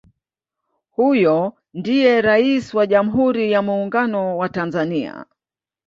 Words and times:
Huyo 0.91 1.53
ndiye 1.73 2.21
Rais 2.21 2.73
wa 2.73 2.87
jamhuri 2.87 3.51
ya 3.51 3.61
Muungano 3.61 4.37
wa 4.37 4.49
Tanzania 4.49 5.25